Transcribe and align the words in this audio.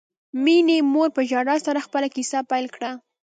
مينې 0.43 0.77
مور 0.93 1.09
په 1.15 1.21
ژړا 1.29 1.55
سره 1.65 1.85
خپله 1.85 2.07
کیسه 2.15 2.39
پیل 2.49 2.65
کړه 2.75 2.91